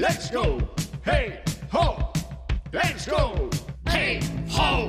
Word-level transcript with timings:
Let's 0.00 0.30
go. 0.32 0.56
Hey, 1.04 1.42
ho. 1.70 2.10
Let's 2.72 3.06
go. 3.06 3.50
Hey, 3.84 4.18
ho. 4.48 4.88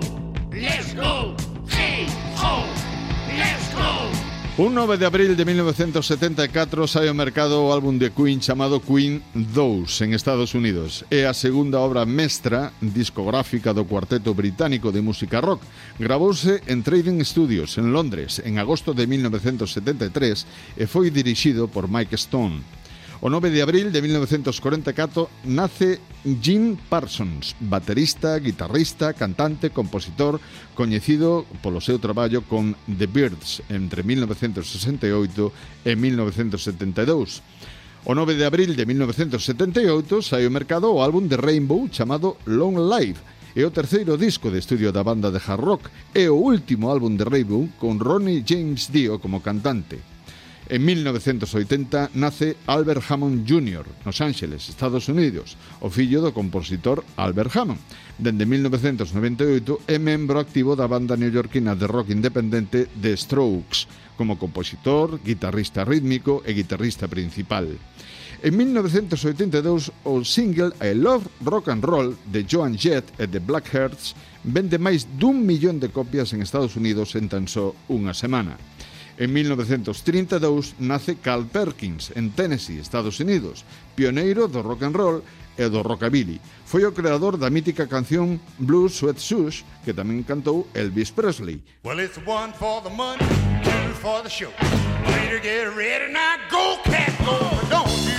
Let's 0.53 0.96
go. 0.96 1.35
Hey, 1.67 2.07
ho. 2.37 2.63
Let's 3.28 3.76
go. 3.76 4.63
Un 4.63 4.74
9 4.74 4.96
de 4.96 5.05
abril 5.05 5.35
de 5.35 5.44
1974 5.44 6.87
sai 6.87 7.10
ao 7.10 7.13
mercado 7.13 7.60
o 7.60 7.74
álbum 7.74 7.97
de 7.97 8.15
Queen 8.15 8.39
chamado 8.39 8.79
Queen 8.79 9.21
2 9.35 10.01
en 10.01 10.13
Estados 10.13 10.55
Unidos. 10.55 11.03
É 11.12 11.28
a 11.28 11.35
segunda 11.35 11.83
obra 11.83 12.05
mestra 12.05 12.71
discográfica 12.79 13.73
do 13.75 13.83
cuarteto 13.83 14.31
británico 14.33 14.96
de 14.96 15.03
música 15.03 15.43
rock. 15.43 15.59
Gravouse 15.99 16.63
en 16.71 16.84
Trading 16.88 17.20
Studios, 17.27 17.75
en 17.77 17.91
Londres, 17.91 18.39
en 18.45 18.63
agosto 18.63 18.95
de 18.95 19.07
1973 19.12 20.80
e 20.80 20.88
foi 20.88 21.12
dirixido 21.12 21.68
por 21.68 21.91
Mike 21.91 22.16
Stone. 22.16 22.80
O 23.21 23.30
9 23.30 23.53
de 23.53 23.61
abril 23.61 23.93
de 23.93 24.02
1944 24.02 25.30
nace 25.45 26.02
Jim 26.41 26.73
Parsons, 26.89 27.53
baterista, 27.61 28.34
guitarrista, 28.41 29.13
cantante, 29.13 29.70
compositor, 29.70 30.41
coñecido 30.73 31.45
polo 31.61 31.85
seu 31.85 32.02
traballo 32.02 32.41
con 32.49 32.73
The 32.89 33.05
Birds 33.05 33.61
entre 33.70 34.02
1968 34.02 35.85
e 35.85 35.94
1972. 35.94 37.45
O 38.09 38.17
9 38.17 38.34
de 38.34 38.45
abril 38.49 38.73
de 38.73 38.89
1978 38.89 40.25
sai 40.25 40.49
ao 40.49 40.55
mercado 40.58 40.89
o 40.89 41.05
álbum 41.05 41.22
de 41.30 41.38
Rainbow 41.38 41.85
chamado 41.94 42.41
Long 42.49 42.89
Live, 42.89 43.22
é 43.53 43.61
o 43.61 43.69
terceiro 43.69 44.17
disco 44.17 44.49
de 44.49 44.58
estudio 44.58 44.89
da 44.89 45.05
banda 45.05 45.30
de 45.30 45.38
hard 45.38 45.61
rock 45.61 45.94
e 46.09 46.25
o 46.25 46.41
último 46.41 46.89
álbum 46.89 47.13
de 47.13 47.22
Rainbow 47.22 47.69
con 47.77 48.02
Ronnie 48.02 48.41
James 48.41 48.89
Dio 48.89 49.22
como 49.22 49.45
cantante. 49.45 50.11
En 50.71 50.85
1980 50.85 52.11
nace 52.16 52.55
Albert 52.66 53.03
Hammond 53.11 53.44
Jr. 53.44 53.83
nos 54.05 54.22
Ángeles, 54.23 54.69
Estados 54.69 55.11
Unidos, 55.11 55.59
o 55.83 55.91
fillo 55.91 56.23
do 56.23 56.31
compositor 56.31 57.03
Albert 57.19 57.52
Hammond. 57.59 57.83
Dende 58.16 58.47
1998 58.47 59.83
é 59.83 60.00
membro 60.00 60.39
activo 60.39 60.72
da 60.80 60.88
banda 60.88 61.19
neoyorquina 61.19 61.75
de 61.75 61.91
rock 61.91 62.16
independente 62.16 62.88
The 62.88 63.19
Strokes, 63.19 63.91
como 64.16 64.39
compositor, 64.39 65.19
guitarrista 65.19 65.83
rítmico 65.83 66.39
e 66.47 66.55
guitarrista 66.55 67.11
principal. 67.11 67.67
En 68.39 68.56
1982, 68.56 69.91
o 70.08 70.23
single 70.23 70.72
I 70.80 70.95
Love 70.95 71.28
Rock 71.44 71.67
and 71.67 71.83
Roll 71.83 72.16
de 72.31 72.47
Joan 72.47 72.80
Jett 72.80 73.11
e 73.19 73.28
The 73.28 73.44
Blackhearts 73.44 74.16
vende 74.47 74.80
máis 74.80 75.03
dun 75.19 75.44
millón 75.44 75.83
de 75.83 75.91
copias 75.91 76.31
en 76.31 76.39
Estados 76.39 76.80
Unidos 76.80 77.11
en 77.19 77.28
tan 77.28 77.52
só 77.52 77.75
unha 77.91 78.16
semana. 78.16 78.56
En 79.22 79.31
1932 79.31 80.73
nace 80.80 81.16
Carl 81.22 81.45
Perkins, 81.45 82.11
en 82.16 82.31
Tennessee, 82.31 82.80
Estados 82.80 83.19
Unidos, 83.19 83.63
pioneiro 83.94 84.47
do 84.47 84.63
rock 84.63 84.81
and 84.81 84.95
roll 84.95 85.22
e 85.55 85.69
do 85.69 85.83
rockabilly. 85.86 86.41
Foi 86.66 86.89
o 86.89 86.91
creador 86.91 87.38
da 87.38 87.53
mítica 87.53 87.86
canción 87.86 88.41
Blue 88.58 88.89
Sweat 88.89 89.22
Shoes, 89.22 89.61
que 89.86 89.94
tamén 89.94 90.25
cantou 90.25 90.66
Elvis 90.73 91.13
Presley. 91.13 91.61
Well, 91.86 92.02
it's 92.02 92.17
one 92.25 92.50
for 92.58 92.81
the 92.81 92.89
money, 92.89 93.22
two 93.61 93.94
for 94.02 94.25
the 94.25 94.31
show. 94.33 94.50
Later 95.05 95.38
get 95.38 95.69
ready, 95.78 96.09
now 96.09 96.41
go 96.50 96.81
cat 96.81 97.13
go, 97.22 97.38
don't 97.69 98.11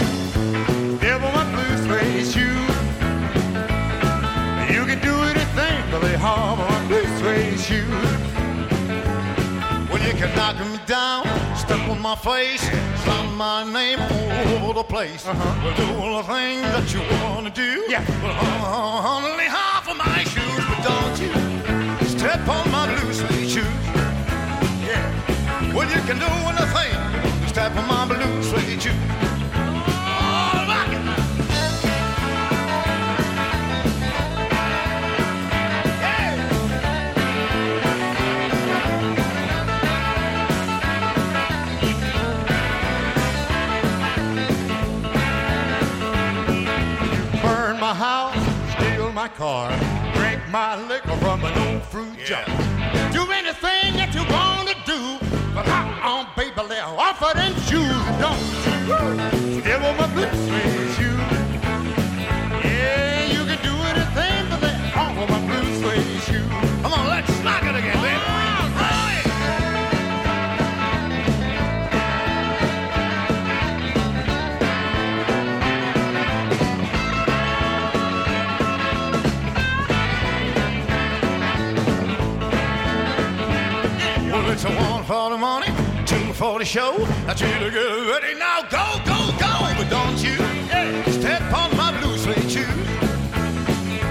You 10.12 10.18
can 10.18 10.36
knock 10.36 10.58
me 10.58 10.78
down, 10.84 11.24
step 11.56 11.88
on 11.88 11.98
my 11.98 12.14
face, 12.14 12.60
sign 12.60 13.32
my 13.32 13.64
name 13.64 13.98
all 13.98 14.68
over 14.68 14.74
the 14.74 14.82
place. 14.82 15.26
Uh-huh. 15.26 15.64
Well, 15.64 15.74
do 15.74 15.86
all 16.02 16.16
the 16.18 16.24
things 16.24 16.60
that 16.60 16.92
you 16.92 17.00
want 17.24 17.46
to 17.46 17.50
do. 17.50 17.86
Yeah. 17.88 18.04
Well, 18.22 19.24
only 19.24 19.44
half 19.44 19.88
of 19.88 19.96
my 19.96 20.22
shoes, 20.24 20.64
but 20.68 20.82
don't 20.84 21.16
you 21.18 21.32
step 22.06 22.46
on 22.46 22.70
my 22.70 22.94
blue 22.94 23.14
suede 23.14 23.48
shoes. 23.48 23.64
Yeah. 24.84 25.72
Well, 25.74 25.88
you 25.88 26.02
can 26.04 26.18
do 26.18 26.28
anything, 26.52 27.48
step 27.48 27.74
on 27.74 27.86
my 27.88 28.04
blue 28.04 28.42
suede 28.42 28.82
shoes. 28.82 29.31
My 49.14 49.28
car, 49.28 49.68
drink 50.14 50.40
my 50.50 50.74
liquor 50.88 51.16
from 51.18 51.44
an 51.44 51.58
old 51.68 51.82
fruit 51.82 52.18
jar. 52.24 52.44
Do 53.12 53.30
anything 53.30 53.94
that 53.96 54.12
you 54.14 54.22
want 54.32 54.68
to 54.68 54.74
do, 54.86 55.18
but 55.54 55.66
I 55.66 56.00
on 56.02 56.26
baby, 56.34 56.68
let 56.68 56.84
off 56.84 57.22
of 57.22 57.34
them 57.34 57.52
shoes, 57.66 57.88
don't 58.18 59.28
you? 59.28 59.31
It's 84.52 84.64
a 84.64 84.68
one 84.68 85.02
for 85.04 85.30
the 85.30 85.38
money, 85.38 85.68
two 86.04 86.30
for 86.34 86.58
the 86.58 86.64
show. 86.66 86.98
Now 87.26 87.32
you 87.32 87.48
to 87.64 87.70
get 87.70 87.88
ready 88.12 88.34
now, 88.38 88.60
go, 88.68 89.00
go, 89.08 89.32
go. 89.40 89.52
But 89.78 89.88
don't 89.88 90.22
you 90.22 90.36
yeah, 90.68 91.08
step 91.08 91.40
on 91.54 91.74
my 91.74 91.88
blue 91.98 92.18
suede 92.18 92.50
shoes. 92.52 92.68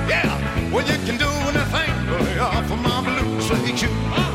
Yeah, 0.09 0.33
well 0.73 0.81
you 0.81 0.97
can 1.05 1.17
do 1.21 1.29
anything, 1.45 1.93
but 2.09 2.21
lay 2.25 2.39
off 2.39 2.71
of 2.71 2.81
my 2.81 3.01
blue 3.05 3.39
suede 3.39 3.77
shoes. 3.77 3.91
Well, 4.09 4.33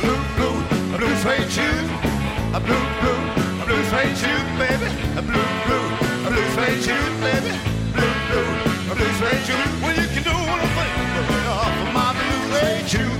blue, 0.00 0.22
blue, 0.38 0.96
blue 0.96 1.14
suede 1.20 1.52
shoes. 1.52 1.90
A 2.56 2.60
blue, 2.64 2.86
blue, 3.04 3.20
blue 3.68 3.84
suede 3.92 4.16
shoes, 4.16 4.48
baby. 4.56 4.88
A 5.12 5.20
blue, 5.20 5.50
blue, 5.68 5.88
blue 6.24 6.48
suede 6.56 6.80
shoes, 6.88 7.14
baby. 7.20 7.52
Blue, 7.92 8.16
blue, 8.32 8.48
blue 8.96 9.12
suede 9.20 9.44
shoes. 9.44 9.70
Well 9.84 9.92
you 9.92 10.08
can 10.08 10.22
do 10.24 10.36
anything, 10.56 10.92
but 11.12 11.24
lay 11.28 11.46
off 11.52 11.76
of 11.84 11.92
my 11.92 12.08
blue 12.16 12.42
suede 12.48 12.88
shoes. 12.88 13.17